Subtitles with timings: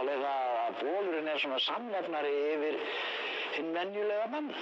[0.00, 2.78] málið það að bólurinn er svona samvefnari yfir
[3.56, 4.54] hinn venjulega mann.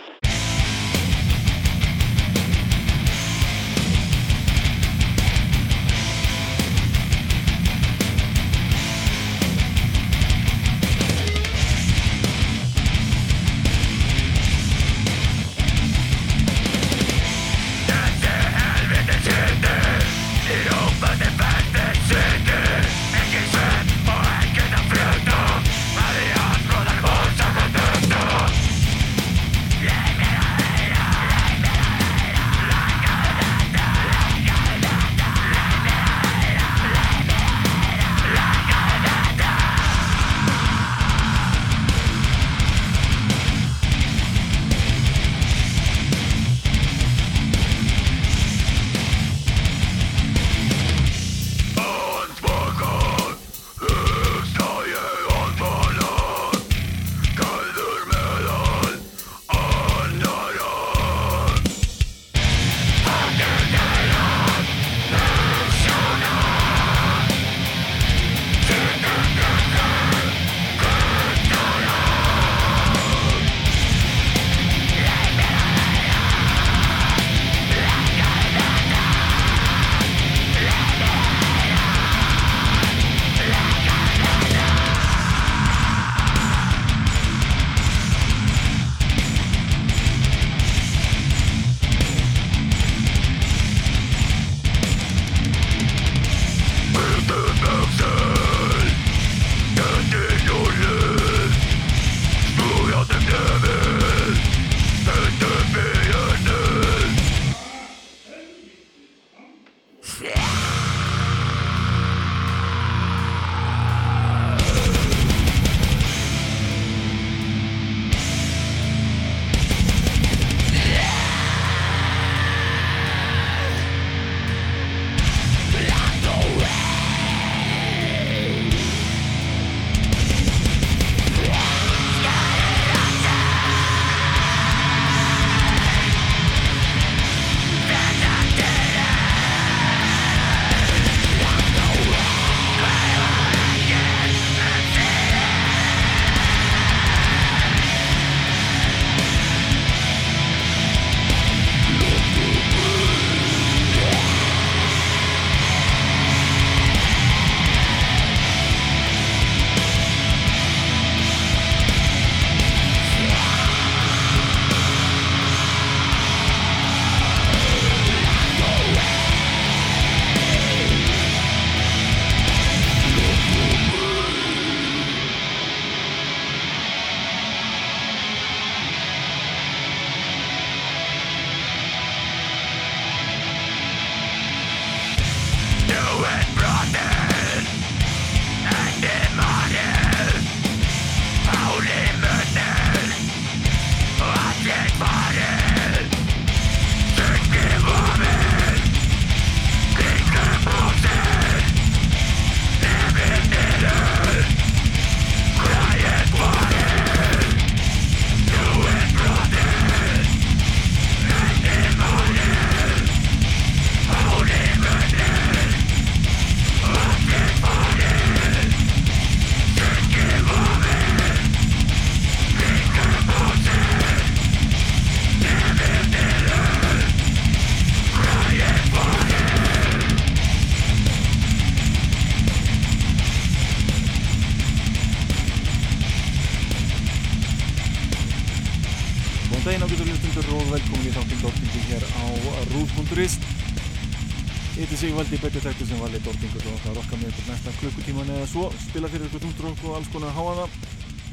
[249.99, 250.65] Og alls konar háaða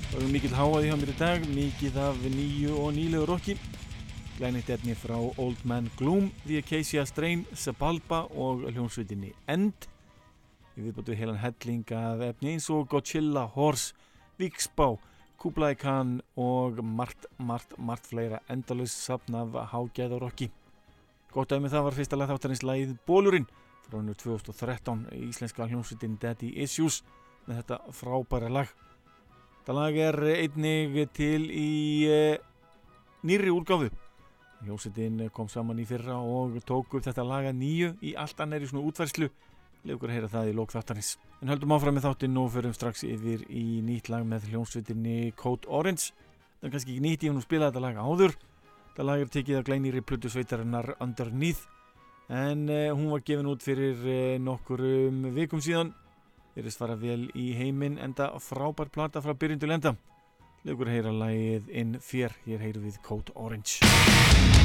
[0.09, 3.53] Það er mikil háaði hjá mér í dag mikið af nýju og nýlegu rokki.
[4.39, 9.85] Glænit etni frá Old Man Gloom The Acacia Strain, Sebalba og hljómsveitinni End.
[10.73, 13.93] Við viðbúttum heilan helling af efni eins og Godzilla, Horse,
[14.39, 14.95] Víksbá
[15.37, 20.49] Kublai Khan og margt, margt, margt fleira endalus sapn af hágæð og rocki.
[21.35, 23.45] Gótt af mig það var fyrsta lag þáttarins lagið Bólurinn
[23.85, 27.03] frá hannu 2013 íslenska hljómsveitin Daddy Issues
[27.45, 28.73] með þetta frábæra lag.
[29.59, 31.71] Þetta lag er einnig til í
[32.09, 32.19] e,
[33.25, 33.89] nýri úrgáfu.
[34.65, 38.69] Hljómsveitin kom saman í fyrra og tók upp þetta lag að nýju í allt annari
[38.69, 39.29] svona útværslu
[39.85, 41.11] Legur að heyra það í lók þáttarins.
[41.43, 45.69] En höldum áfram með þáttinn og förum strax yfir í nýtt lag með hljómsveitinni Code
[45.69, 46.09] Orange.
[46.57, 48.33] Það er kannski ekki nýtt, ég hef nú spilað þetta lag áður.
[48.87, 51.67] Þetta lag er tekið af glænýri plötu sveitarinnar Underneath.
[52.33, 55.93] En uh, hún var gefin út fyrir uh, nokkur um vikum síðan.
[56.55, 59.91] Þeirist fara vel í heiminn enda frábær plata frá byrjun til enda.
[60.63, 62.31] Legur að heyra lagið In Fear.
[62.47, 64.64] Hér heyru við Code Orange.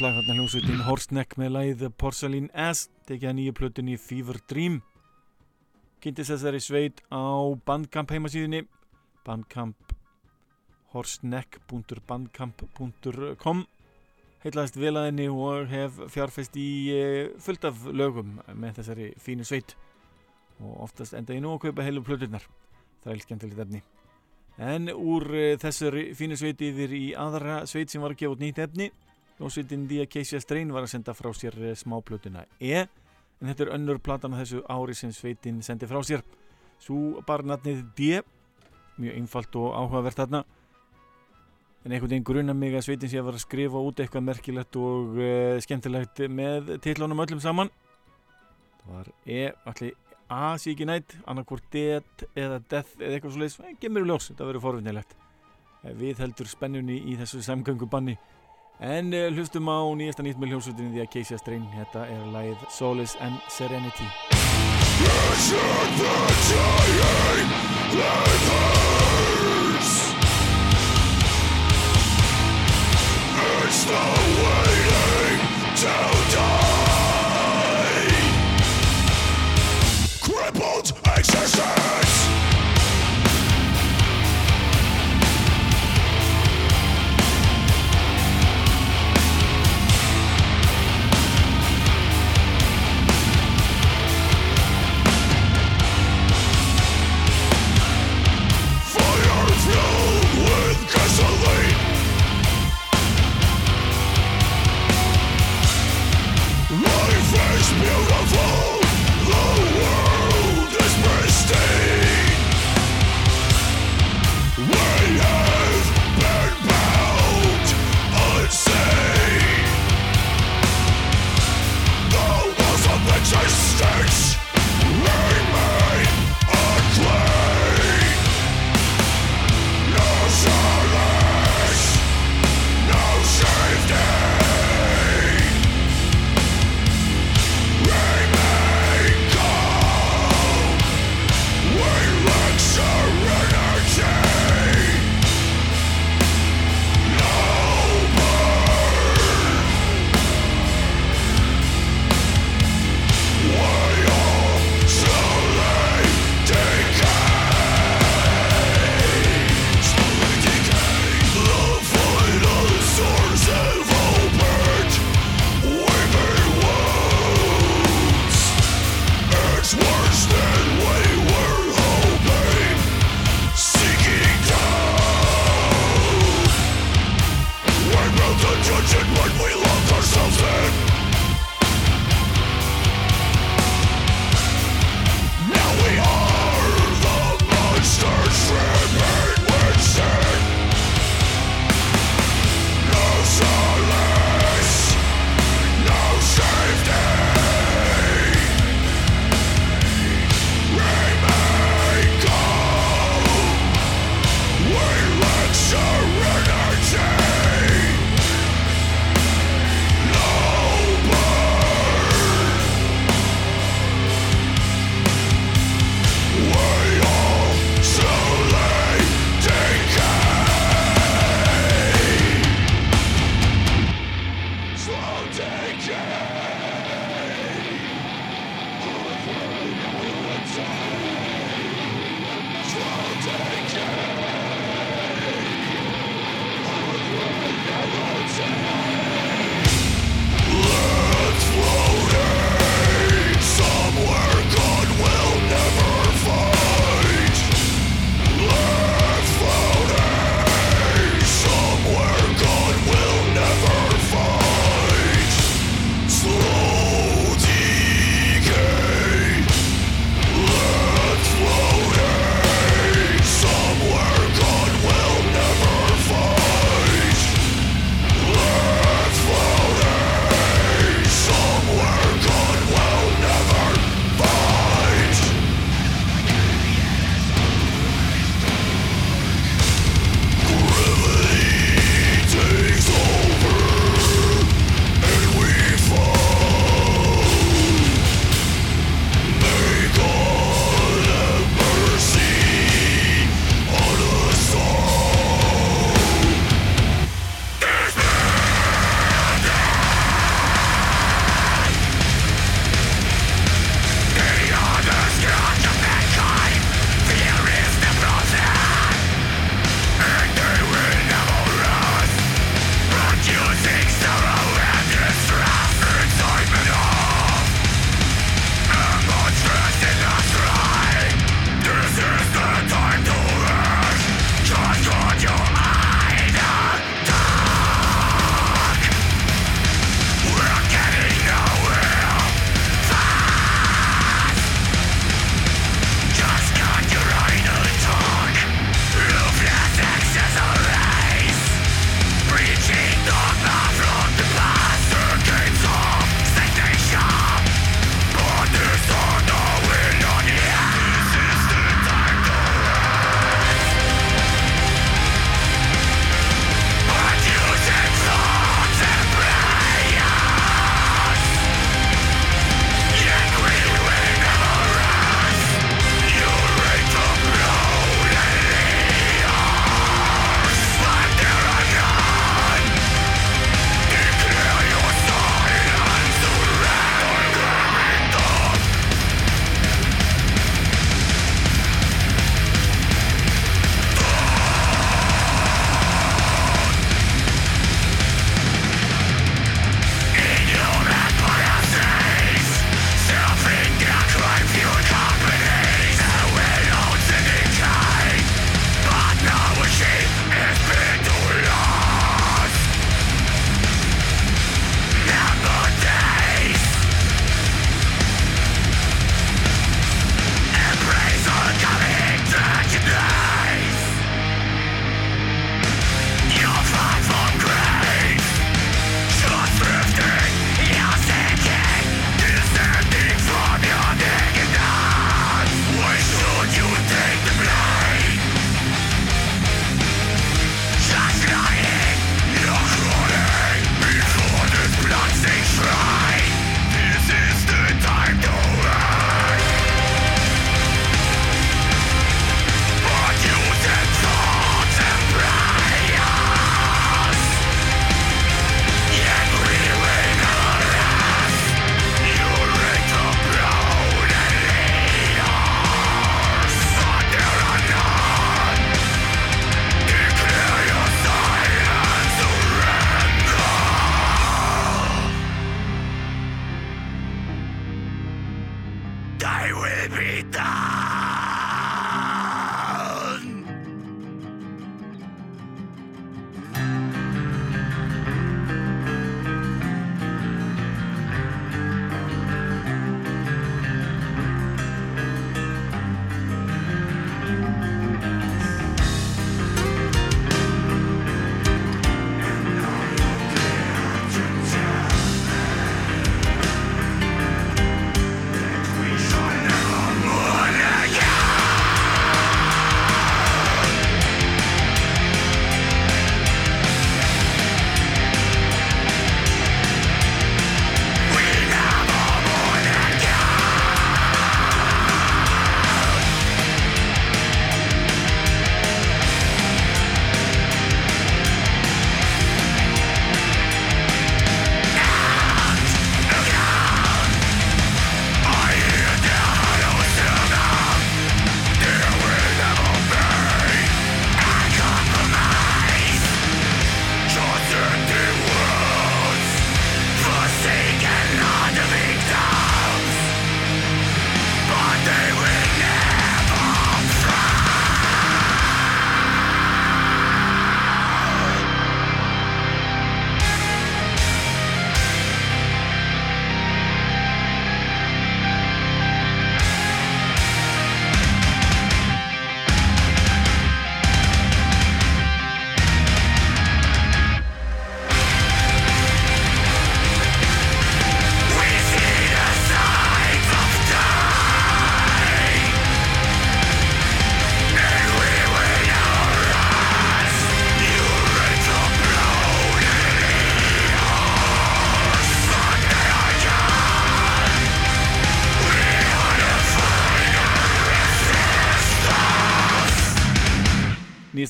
[0.00, 4.80] Lag þarna hljómsveitin Horsneck með læð Porcelain S tekið að nýju plötunni Fever Dream.
[6.00, 8.62] Kynntist þessari sveit á bandkamp heimasíðinni
[9.26, 9.76] bandkamp
[10.94, 13.58] horsneck.bandkamp.com
[14.46, 19.44] heitlaðist vel að henni og hef fjárfæst í eh, fullt af lögum með þessari fínu
[19.44, 19.76] sveit.
[20.62, 22.44] Og oftast enda ég nú að kaupa heilu plöturnar.
[23.04, 23.80] Það er skemmtilegt efni.
[24.62, 28.42] En úr uh, þessari fínu sveit yfir í aðra sveit sem var að gefa út
[28.44, 28.86] nýtt efni
[29.42, 33.70] Ljónsveitin The Acacia Strain var að senda frá sér uh, smáplötuna E en þetta er
[33.74, 36.22] önnur platan á þessu ári sem sveitin sendi frá sér.
[36.78, 38.20] Svo bara natnið D
[39.02, 40.44] mjög einfalt og áhugavert þarna.
[41.82, 44.78] En einhvern veginn grunna mig að sveitin sé að vera að skrifa út eitthvað merkilegt
[44.78, 47.72] og uh, skemmtilegt með titlunum öllum saman.
[48.84, 49.98] Það var E allir
[50.32, 54.30] A sé ekki nætt, annarkvort Death eða Death eða eitthvað svo leiðis, gemur í ljós,
[54.30, 55.18] þetta verður forvinnilegt
[55.98, 58.14] við heldur spennunni í þessu samgöngu banni
[58.82, 62.58] en uh, hlustum á nýjasta nýtt með hljómsveitinni því að Casey Strain, þetta er læð
[62.68, 64.08] Solace and Serenity
[73.64, 74.04] It's the
[74.42, 75.38] waiting
[75.80, 75.96] to
[76.34, 76.72] die
[80.20, 82.01] Crippled existence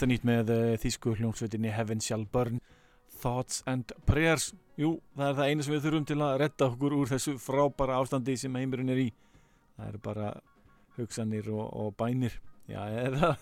[0.02, 2.58] nýjasta nýtt með uh, þýsku hljómsveitinni Heaven Shall Burn
[3.22, 4.52] Thoughts and Prayers.
[4.74, 8.00] Jú, það er það eina sem við þurfum til að redda okkur úr þessu frábæra
[8.02, 9.06] ástandi sem heimurinn er í.
[9.76, 10.32] Það eru bara
[10.96, 12.34] hugsanir og, og bænir.
[12.66, 13.32] Já, eða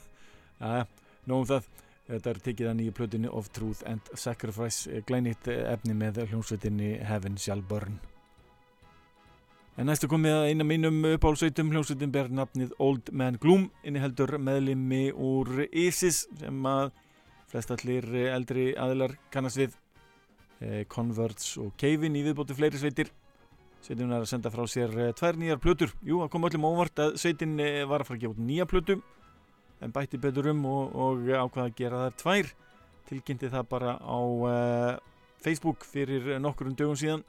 [0.61, 0.85] já,
[1.31, 1.73] nógum það.
[2.11, 7.41] Þetta er tekið að nýju plötunni of Truth and Sacrifice glænýtt efni með hljómsveitinni Heaven
[7.41, 8.01] Shall Burn
[9.81, 14.35] En næstu komið að eina mínum uppáhaldsveitum hljómsveitin ber nafnið Old Man Gloom inni heldur
[14.37, 16.91] meðlimi úr ISIS sem að
[17.49, 19.79] flestallir eldri aðilar kannast við.
[20.61, 23.09] Eh, Converts og Cave-in í viðbóti fleiri sveitir.
[23.81, 25.97] Sveitin er að senda frá sér eh, tvær nýjar plötur.
[26.05, 28.69] Jú, það kom öllum óvart að sveitin eh, var að fara að gefa út nýja
[28.69, 29.01] plötu.
[29.81, 32.55] En bætti betur um og, og ákvaða að gera þær tvær.
[33.09, 34.21] Tilkynnti það bara á
[34.53, 34.95] eh,
[35.41, 37.25] Facebook fyrir nokkur um dögum síðan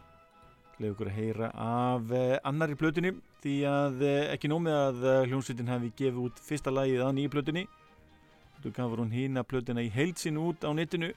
[0.82, 3.14] leið okkur að heyra af uh, annari plötunni
[3.44, 7.34] því að uh, ekki nómið að uh, hljómsveitin hafi gefið út fyrsta lagið að nýju
[7.36, 7.68] plötunni
[8.62, 11.12] þú gafur hún hína plötuna í heilsin út á netinu.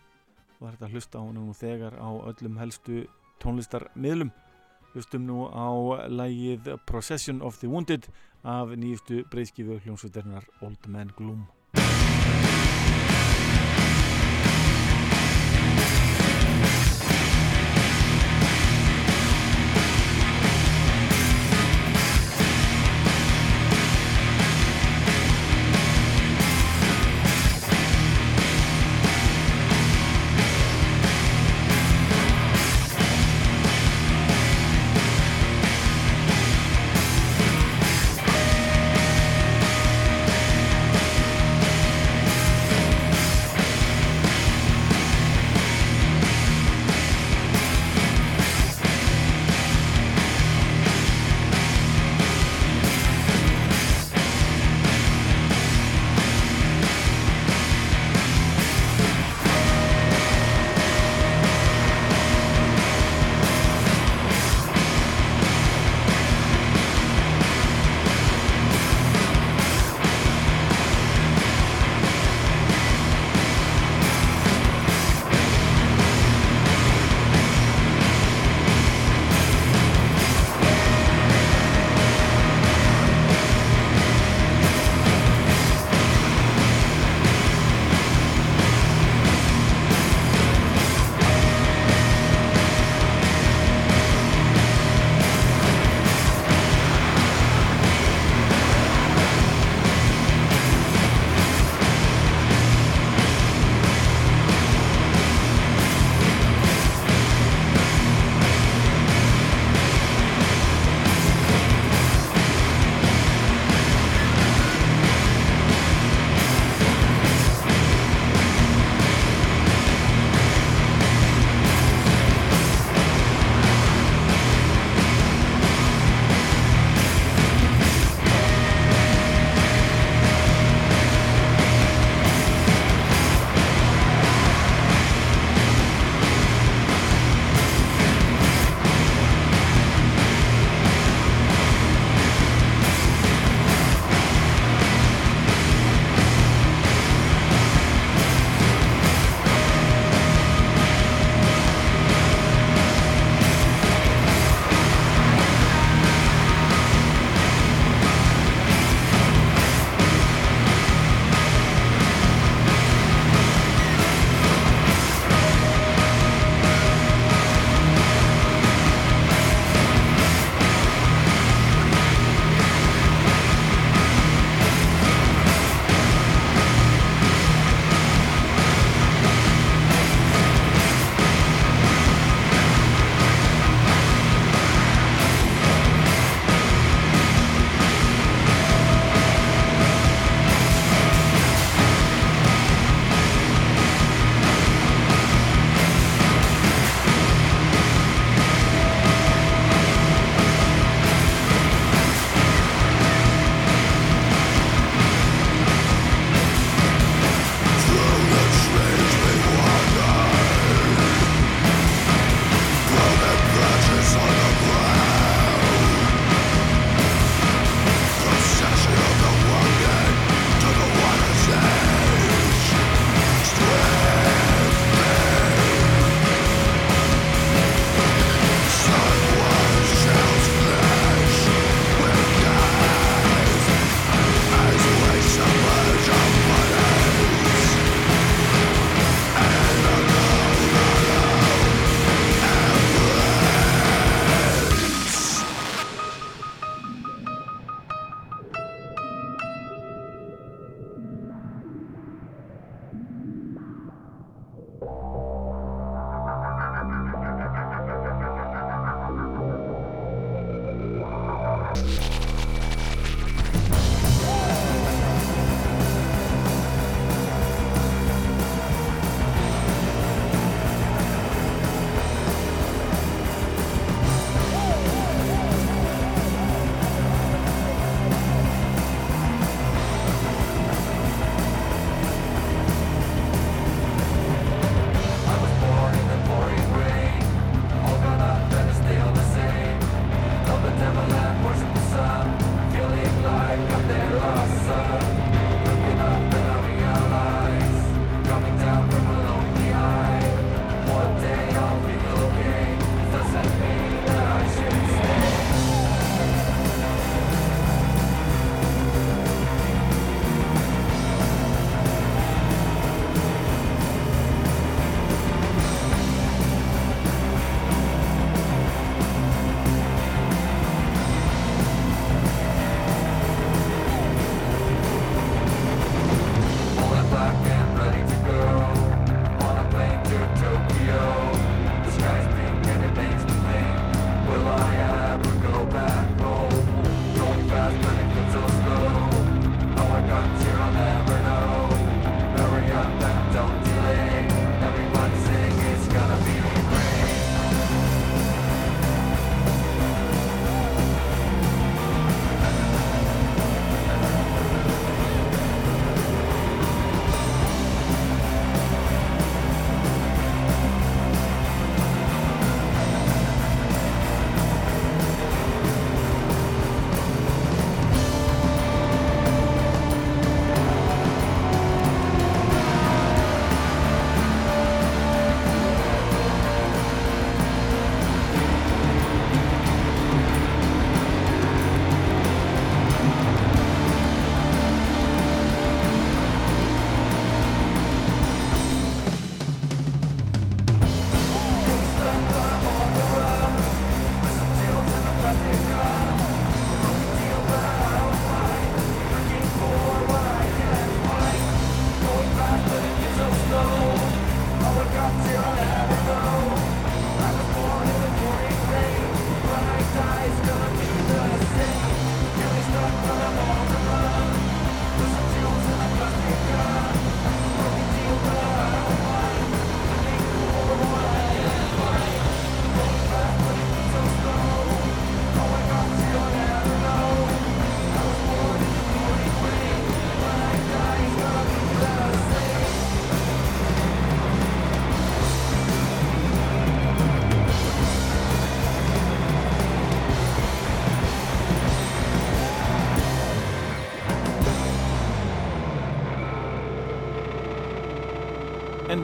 [0.61, 3.05] Og þetta hlusta á hún nú þegar á öllum helstu
[3.43, 4.31] tónlistarmiðlum.
[4.95, 5.69] Hlustum nú á
[6.09, 8.09] lagið Procession of the Wounded
[8.45, 11.45] af nýjustu breyðskifu hljómsveitarnar Old Man Gloom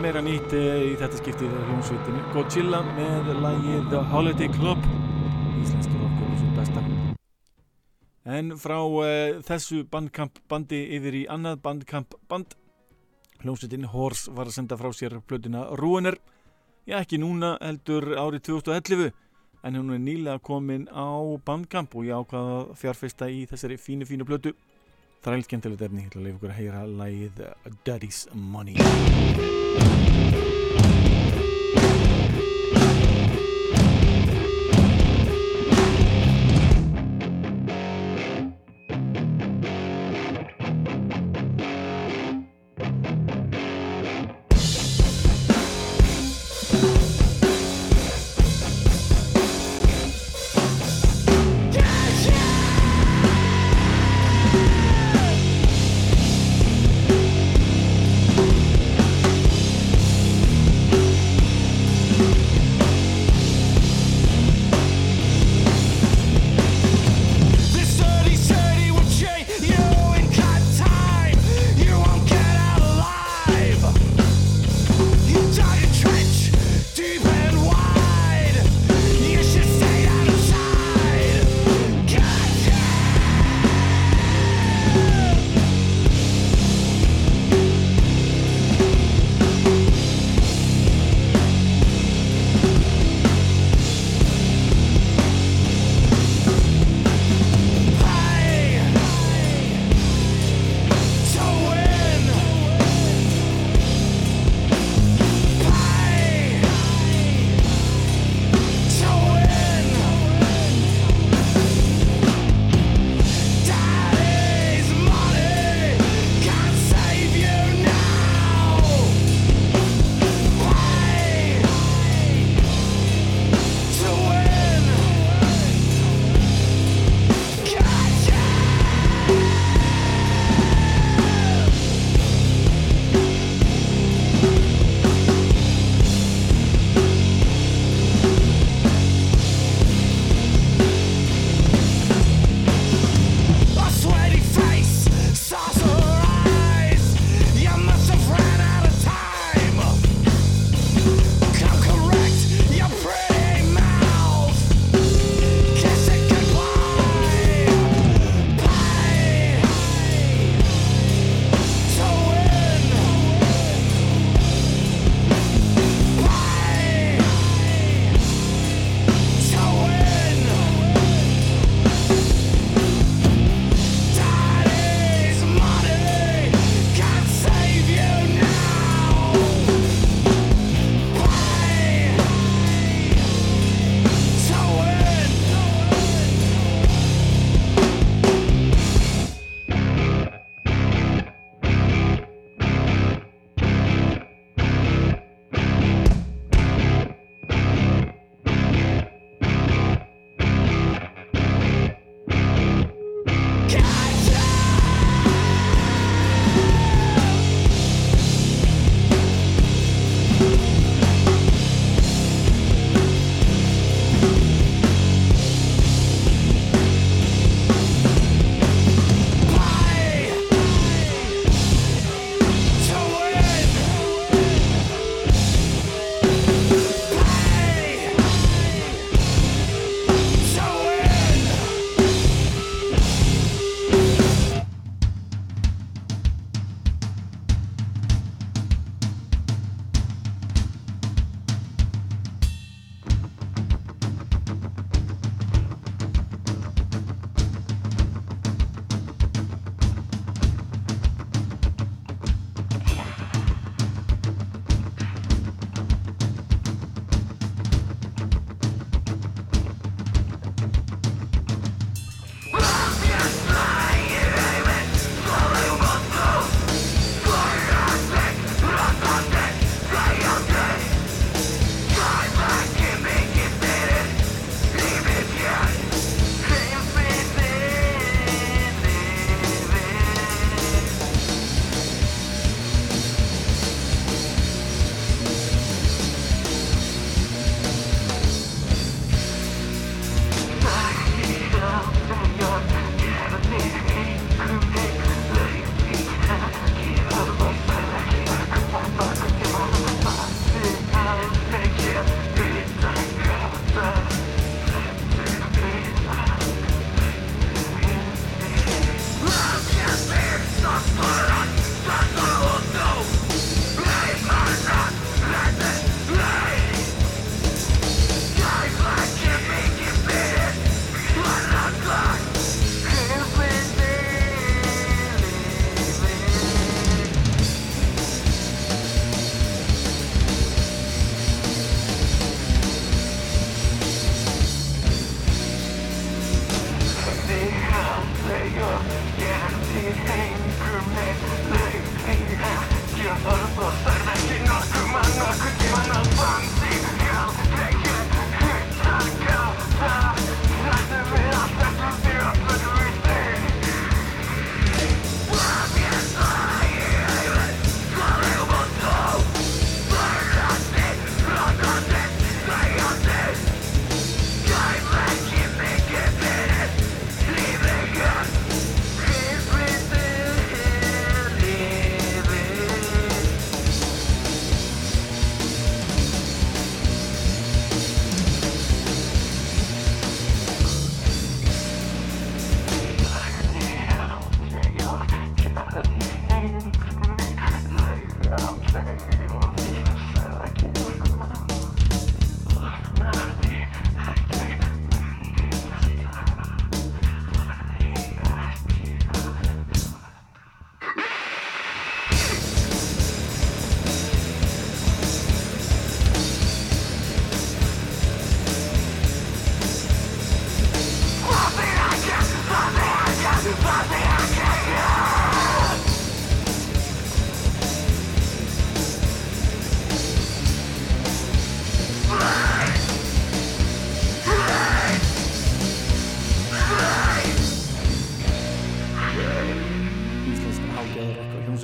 [0.00, 4.86] meira nýtt eh, í þetta skiptið hljómsveitinu Godzilla með lægið The Holiday Club
[5.60, 6.84] íslenskur okkur þessu besta.
[8.30, 12.56] En frá uh, þessu bandkamp bandi yfir í annað bandkamp band.
[13.42, 16.16] Hljómsveitin Horse var að senda frá sér plötuna Ruiner.
[16.88, 19.12] Já ekki núna heldur árið 2011
[19.68, 24.24] en hún er nýlega komin á bandkamp og ég ákvaða fjárfesta í þessari fínu fínu
[24.28, 24.54] plötu
[25.20, 27.42] Það er alveg skemmtilegt efni, ég ætla að leiða ykkur að heyra lægið
[27.84, 28.76] Daddy's Money.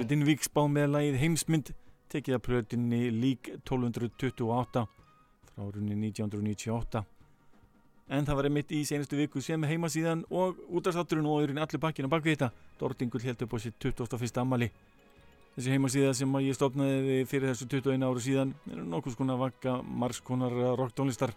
[0.06, 1.72] Víksbá með lagið Heimsmynd
[2.12, 4.84] tekið að plötinni Lík 1228
[5.50, 7.02] frá runni 1998
[8.06, 12.10] en það var einmitt í senastu viku sem heimasíðan og útastátturinn og öðrun allir bakkina
[12.10, 12.52] bak við þetta.
[12.78, 14.30] Dortingull held upp á sitt 21.
[14.42, 14.70] ammali
[15.56, 20.54] þessi heimasíða sem ég stopnaði fyrir þessu 21 áru síðan er nokkuð skona vakka margskonar
[20.78, 21.34] rocktónlistar.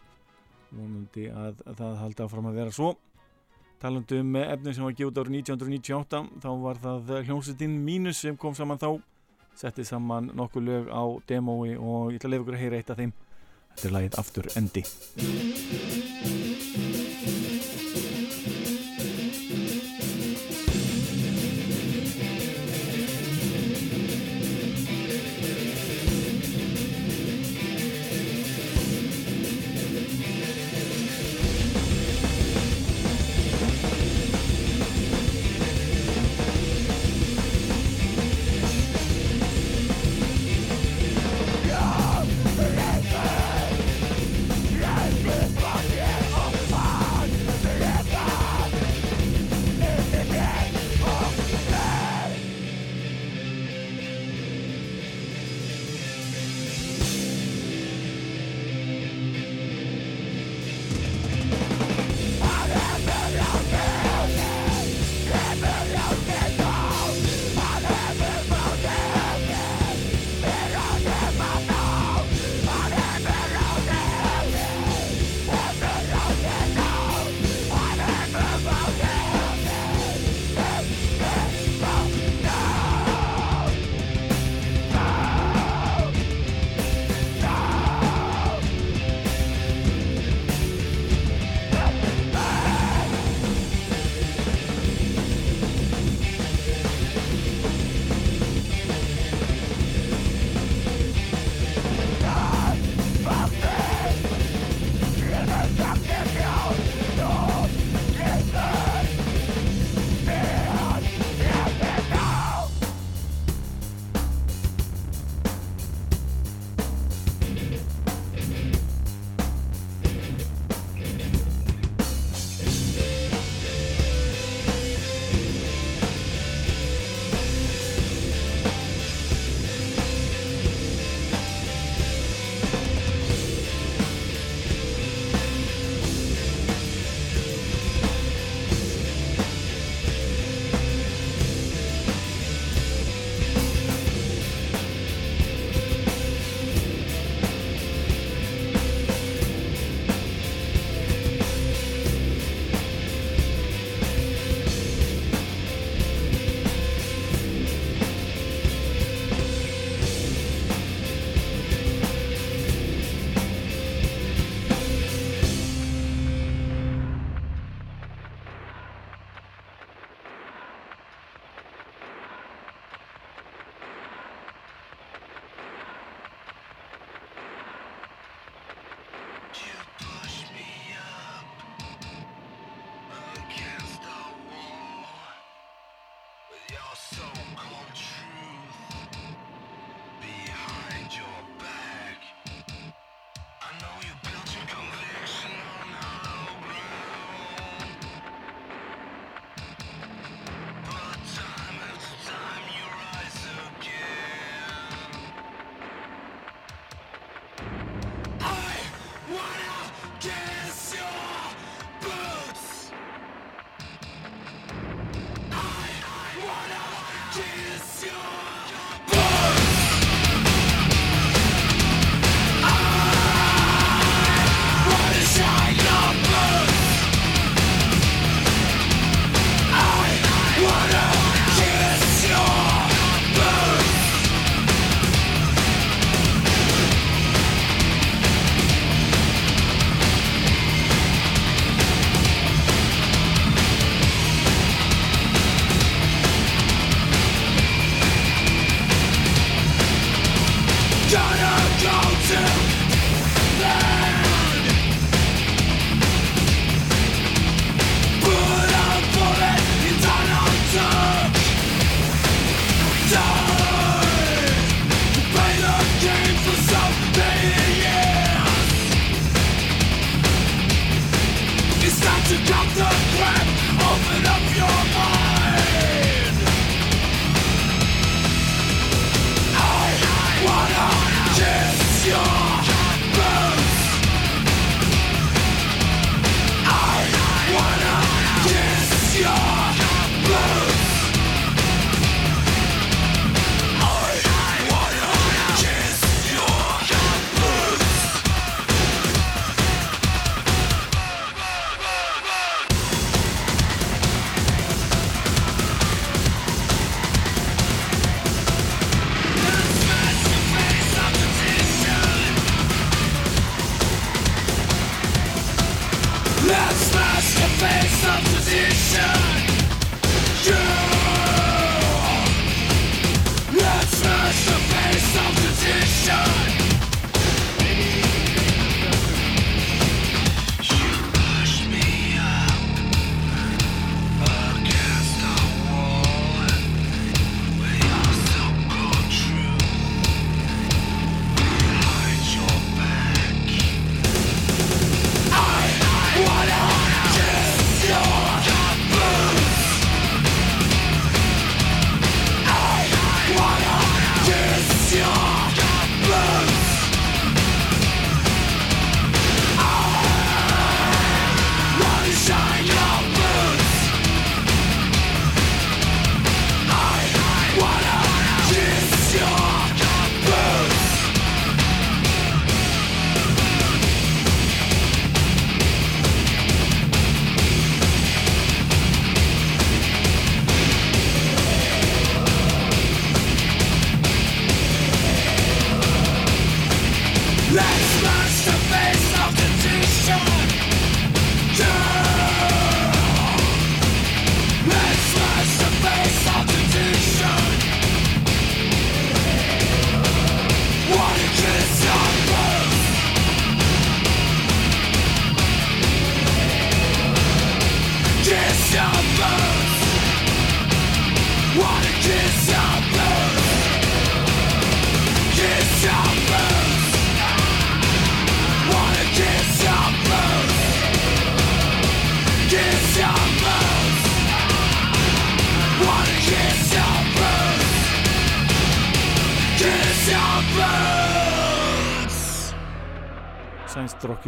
[0.70, 2.94] Vonandi að, að það haldi áfram að vera svo
[3.82, 8.58] talandu um efni sem var gjóð árið 1998 þá var það hljómsveitinn Mínus sem kom
[8.58, 8.90] saman þá
[9.60, 12.94] settið saman nokkuð lög á demói og ég ætla að lefa ykkur að heyra eitt
[12.94, 13.16] af þeim.
[13.76, 16.29] Þetta er lagið Aftur Endi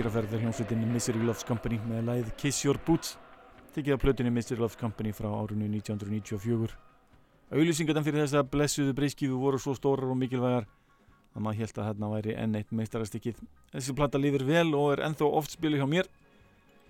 [0.02, 3.12] Að ferða hljómsveitinni Misery Loves Company með læð Kiss Your Boots.
[3.76, 6.74] Tekið af plötunni Misery Loves Company frá árunni 1994
[7.54, 12.10] Auðlýsingarna fyrir þessa blessuðu breyskífu voru svo stórar og mikilvægar að maður held að hérna
[12.16, 13.44] væri enn eitt meistarastykkið
[13.76, 16.10] Þessi platta lífur vel og er ennþá oft spilu hjá mér.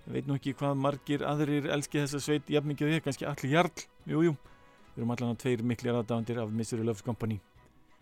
[0.06, 3.84] Ég veit nú ekki hvað margir aðrir elski þessa sveit jafnmikið við, kannski allir jarl.
[4.08, 4.32] Jújú,
[4.94, 7.42] við erum allan á tveir mikli aðdáðandir af Misery Loves Company.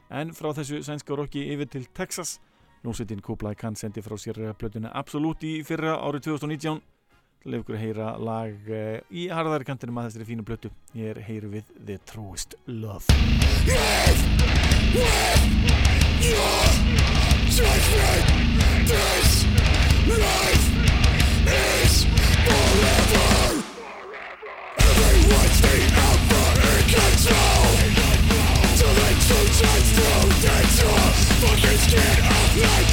[0.06, 2.38] En frá þessu sænska rocki yfir til Texas
[2.84, 6.80] Núsitinn Kublai Khan sendi frá sér blötuna Absolut í fyrra árið 2019
[7.48, 11.20] Leif ykkur að heyra lag uh, í harðari kantinum að þessari fínu blötu Ég er
[11.24, 13.04] heyru við The Truest Love.
[13.68, 14.22] Live
[14.96, 15.44] with
[16.24, 16.60] your
[17.52, 19.32] judgment This
[20.08, 20.66] life
[21.48, 22.04] is
[22.44, 23.64] forever
[24.80, 27.59] Everyone's the alpha in control
[29.50, 32.89] the truth shines through the door Fucking skin of life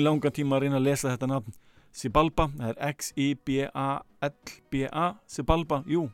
[0.00, 1.52] tók mér langa tíma að reyna að lesa þetta nafn.
[1.92, 3.56] Sibalba, það er X-I-B-A-L-B-A
[5.26, 6.10] Sibalba, jú.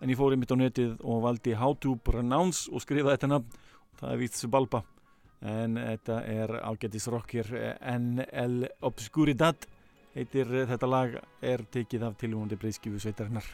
[0.00, 3.46] En ég fór einmitt á netið og valdi How to Pronounce og skrifa þetta nafn.
[4.00, 4.82] Það er vítt Sibalba.
[5.40, 7.46] En þetta er ágættis rockir
[7.80, 9.66] NL Obscuridad
[10.16, 13.46] heitir þetta lag er tekið af tilvóndi breyðskifu sveitarinnar.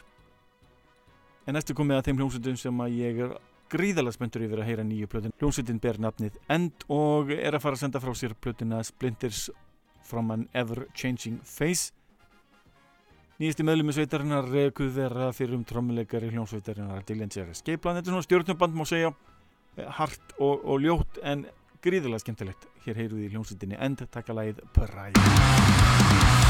[1.46, 3.30] En næstu komið að þeim hljómsveitum sem að ég er
[3.70, 7.74] gríðalega spöntur yfir að heyra nýju plötun hljómsveitin ber nafnið End og er að fara
[7.74, 9.50] að senda frá sér plötuna Splinters
[10.06, 11.92] from an ever-changing face.
[13.36, 18.78] Nýjasti meðlumi sveitarinnar kuð vera fyrir um trommuleikari hljómsveitarinnar Dillinger Skeiplan, þetta er svona stjórnuband
[18.78, 19.12] má segja
[19.98, 21.44] hart og, og ljótt en
[21.84, 22.64] gríðilega skemmtilegt.
[22.86, 26.45] Hér heyruði í hljómsveitinni End taka lagið Pride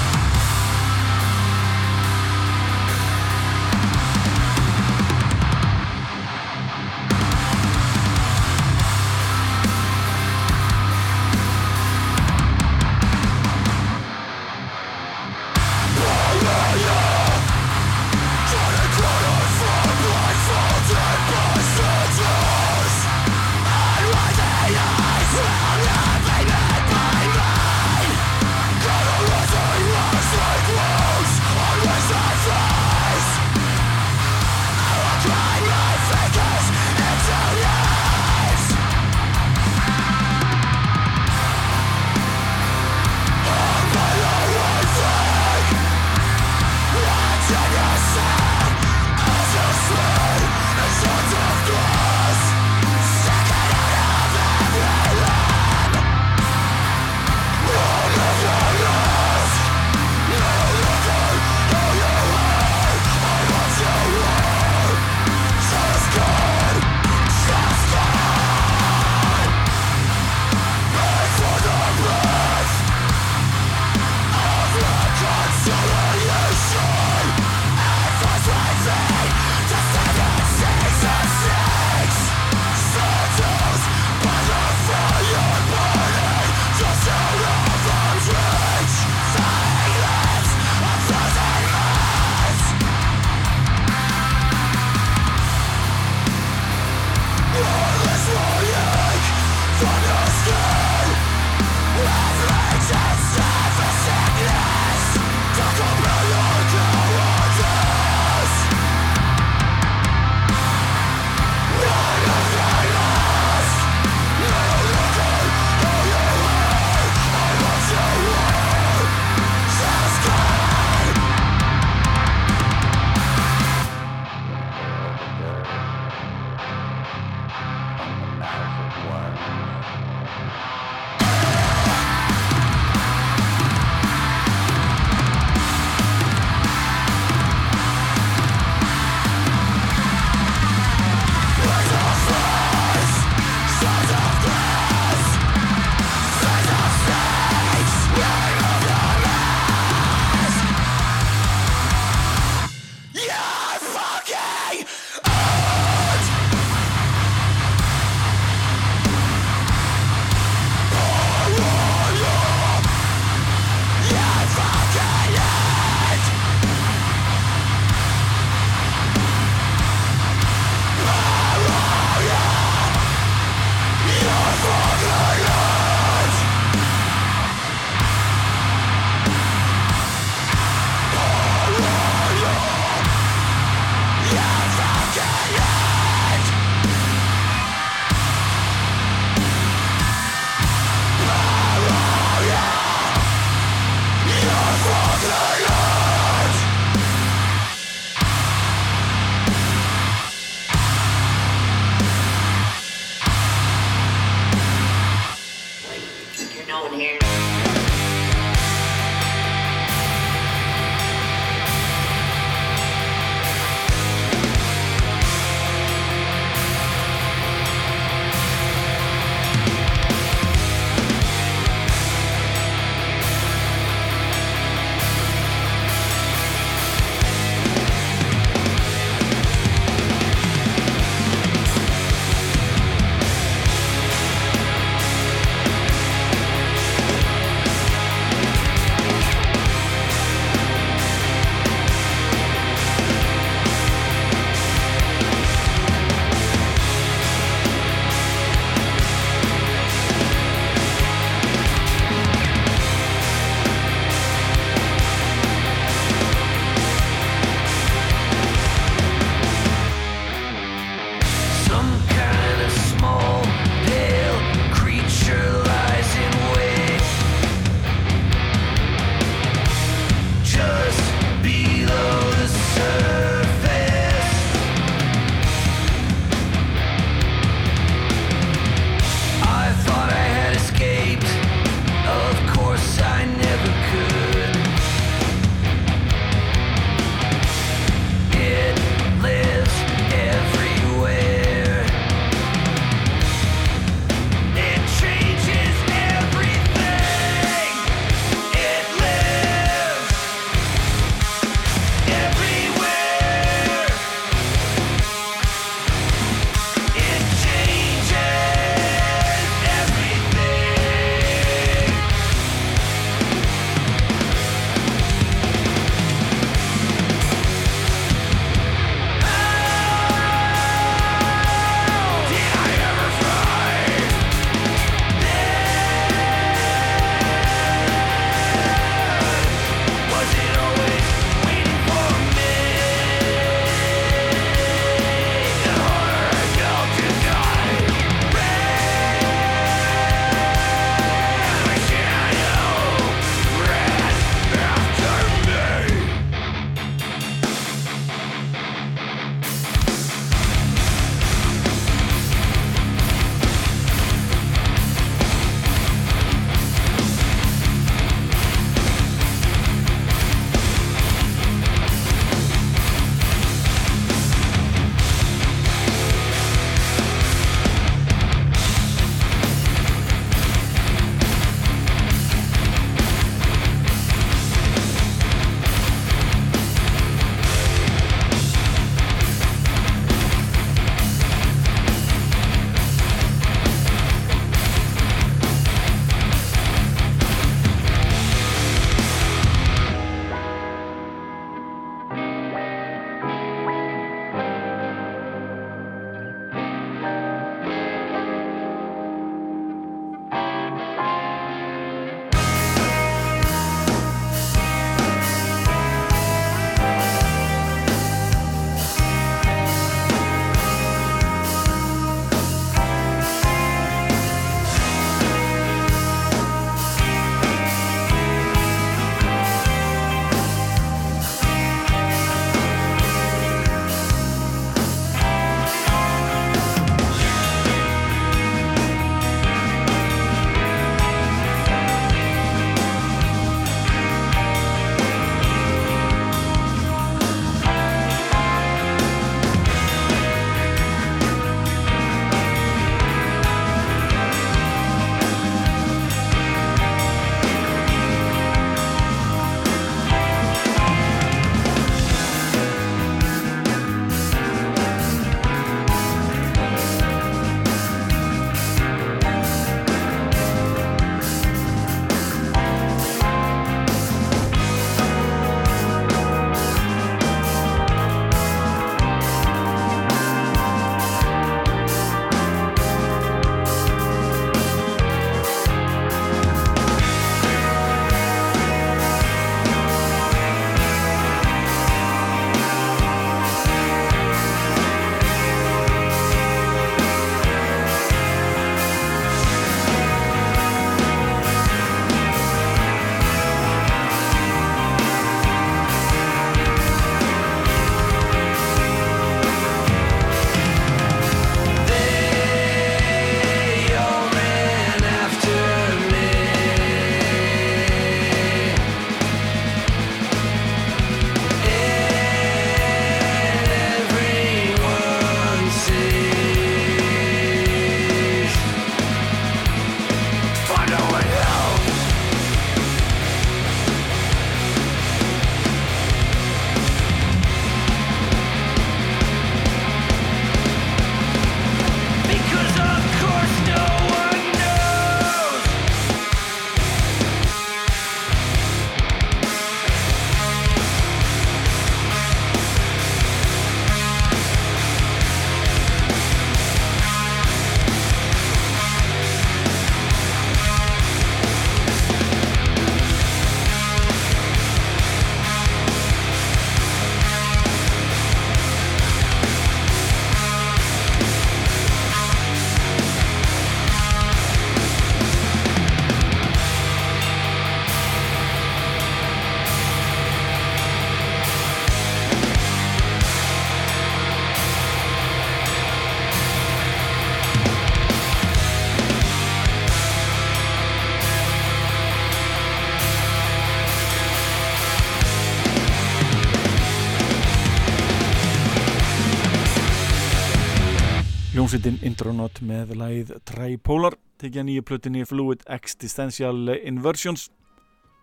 [591.76, 594.14] hljómsveitin Intronaut með læð Tripolar.
[594.40, 597.50] Tekja nýju plötinni Fluid Existential Inversions.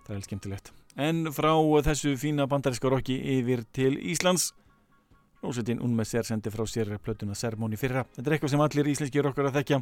[0.07, 0.71] Það er helt skemmtilegt.
[0.97, 1.51] En frá
[1.85, 4.55] þessu fína bandaríska rocki yfir til Íslands.
[5.43, 8.07] Hljómsveitin Unmeser sendi frá sér plötuna Sermóni fyrra.
[8.17, 9.81] Þetta er eitthvað sem allir íslenski rockar að þekkja.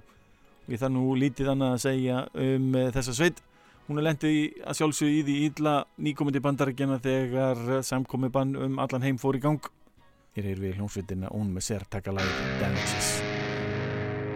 [0.68, 3.44] Og ég þarf nú lítið annað að segja um þessa sveit.
[3.88, 9.08] Hún er lendið að sjálfsögðu í því ídla nýkomandi bandaríkjana þegar samkomi bann um allan
[9.08, 9.64] heim fór í gang.
[10.36, 11.32] Hér er við hljómsveitina
[11.64, 13.31] sér taka lagi Damages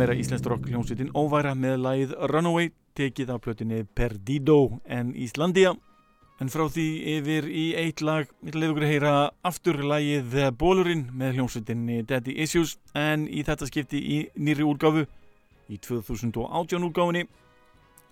[0.00, 5.74] meira íslenskt rock hljómsveitin óværa með lagið Runaway tekið af plötinni Perdido en Íslandia.
[6.40, 6.86] En frá því
[7.18, 9.12] yfir í eitt lag ég leði okkur að heyra
[9.44, 12.78] aftur lagið Bólurinn með hljómsveitinni Daddy Issues.
[12.96, 17.26] En í þetta skipti í nýri úrgáfu í 2018 úrgáfinni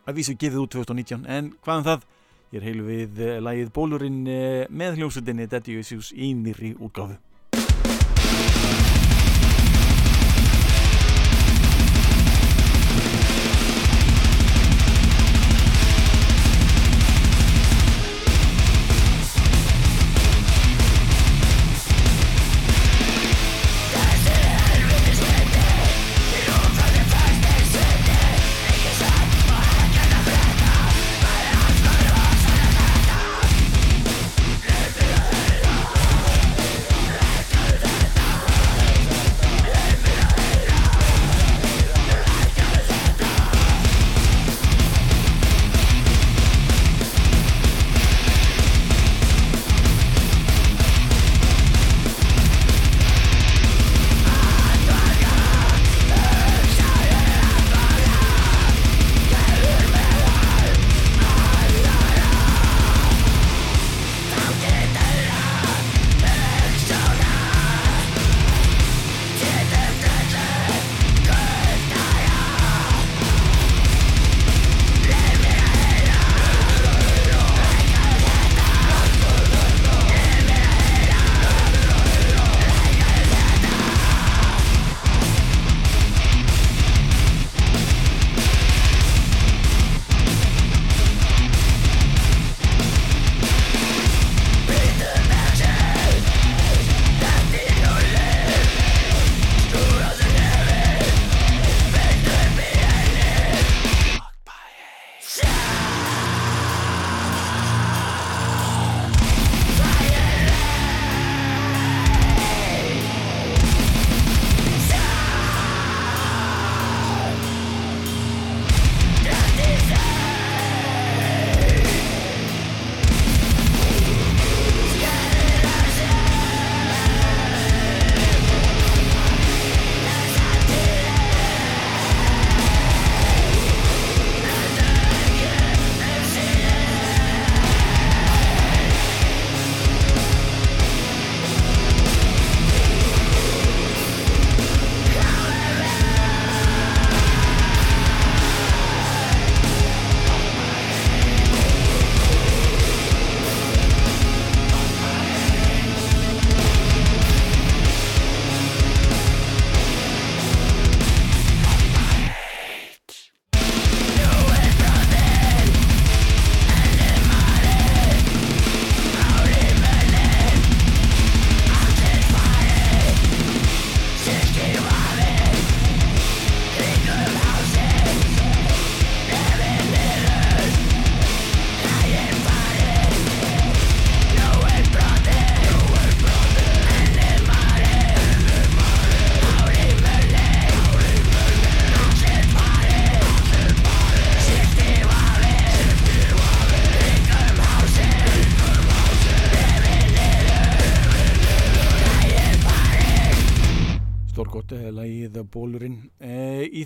[0.04, 2.04] að vísu gefið út 2019 en hvaðan það?
[2.52, 4.20] Ég er heilu við lagið Bólurinn
[4.68, 7.16] með hljómsveitinni Daddy Issues í nýri úrgáfu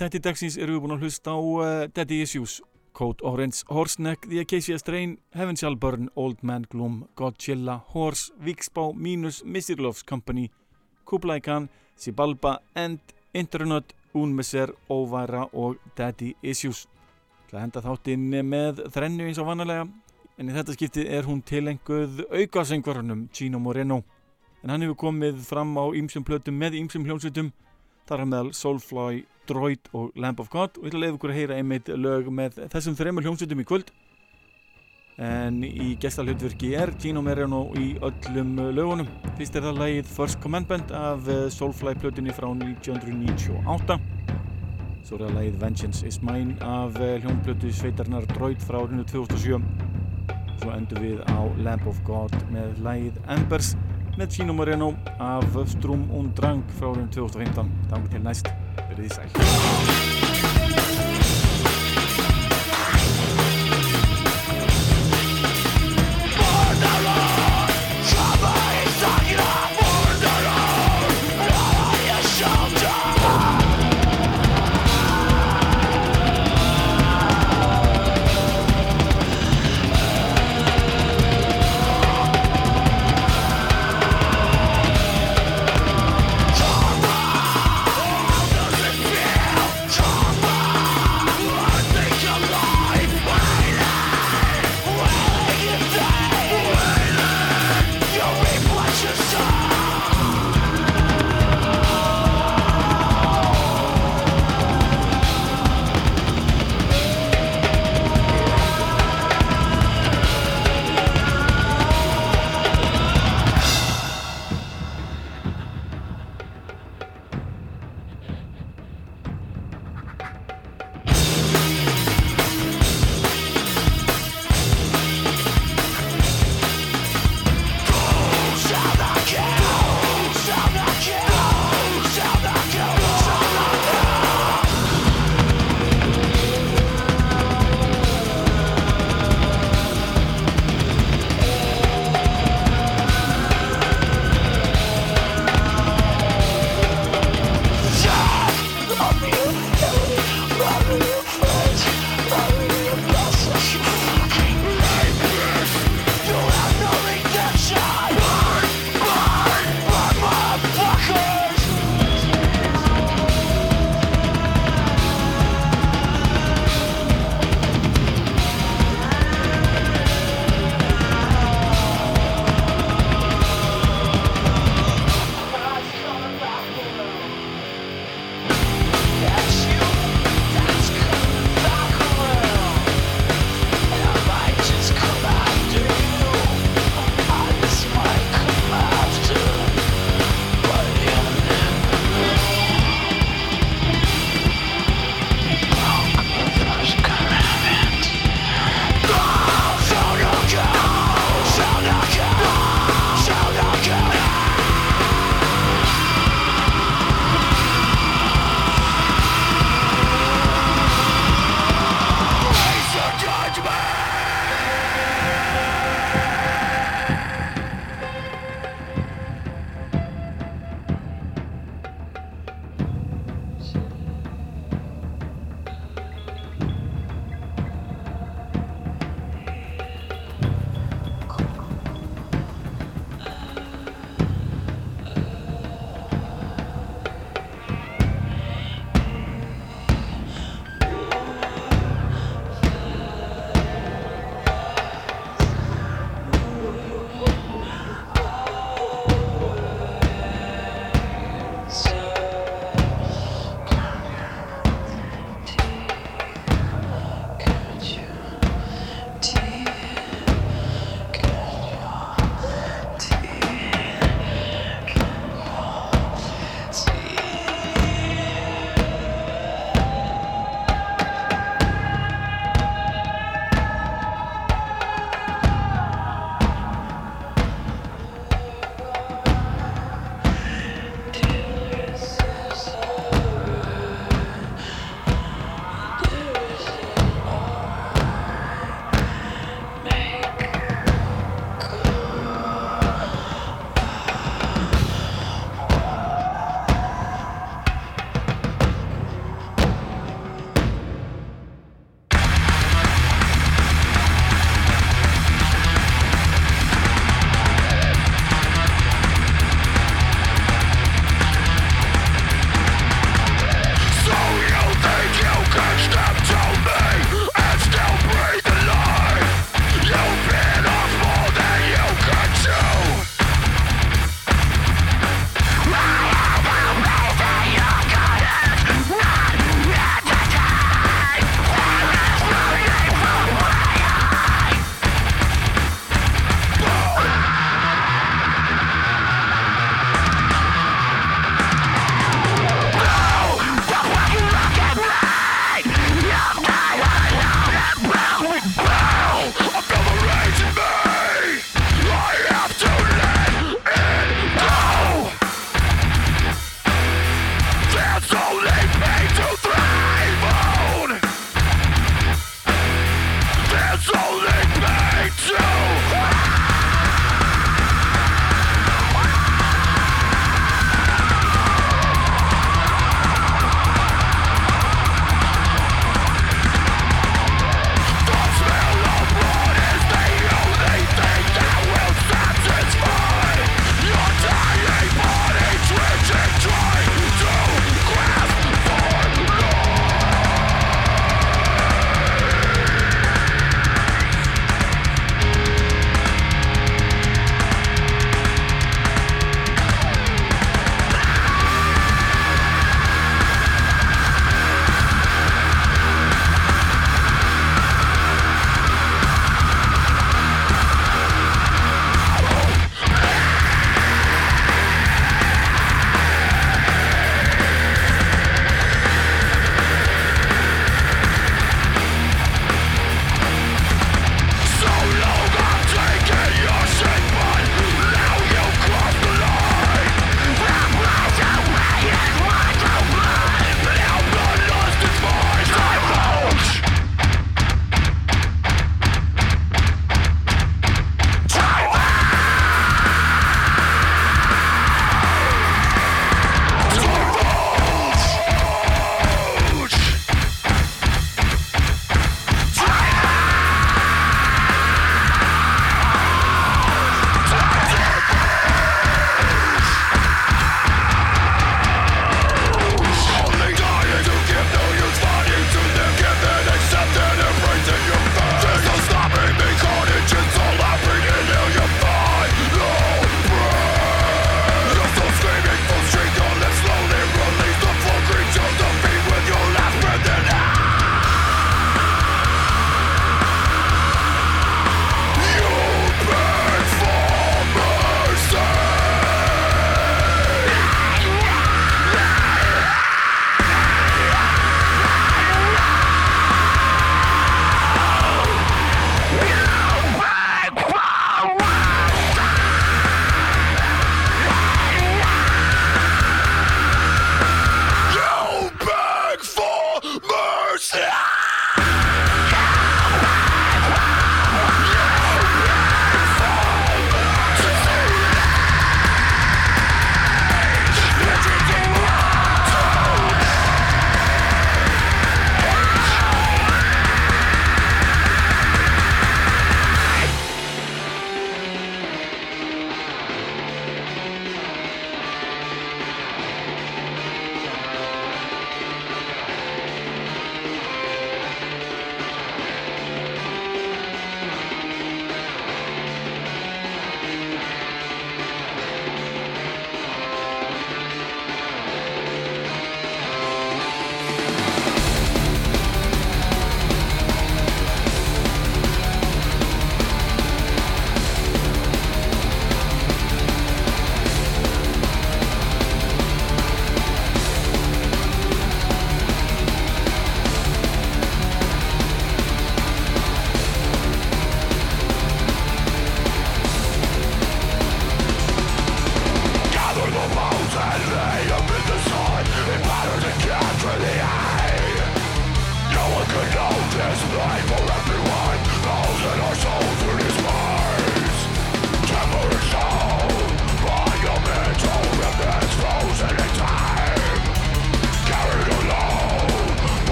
[0.00, 2.60] þætti dagsins eru við búin að hlusta á uh, Daddy Issues,
[2.92, 8.92] Code Orange, Horseneck, The Acacia Strain, Heaven Shall Burn, Old Man Gloom, Godzilla, Horse, Víksbá,
[8.94, 9.78] Minus, Mr.
[9.80, 10.50] Loves Company,
[11.04, 13.00] Kublai Khan, Sibalba, End,
[13.34, 16.86] Internet, Unmeser, Óværa og Daddy Issues.
[17.50, 19.86] Það henda þáttinn með þrennu eins og vannalega,
[20.38, 24.02] en í þetta skipti er hún tilenguð aukasengvarunum Gino Moreno.
[24.62, 27.50] En hann hefur komið fram á ýmsum plötum með ýmsum hljómsveitum,
[28.10, 30.76] þar er meðal Soulfly, Droid og Lamb of God.
[30.78, 33.68] Og ég ætla að leiða ykkur að heyra einmitt lög með þessum þreymur hljómsveitum í
[33.70, 33.92] kvöld.
[35.20, 39.10] En í gestalhjöldverki er Gino Mariano í öllum lögunum.
[39.38, 44.00] Fyrst er það lægið First Commandment af eh, Soulfly plötunni frá 1998
[45.10, 49.58] svo er það lægið Vengeance is Mine af eh, hljómblötu sveitarnar Droid frá 2007
[50.60, 53.72] svo endur við á Lamb of God með lægið Embers
[54.20, 58.52] með Gino Moreno af Strum und Drang frá 2015 Dank til næst
[58.90, 60.59] verið í sæl